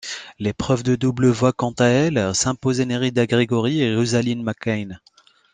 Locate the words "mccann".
4.41-4.99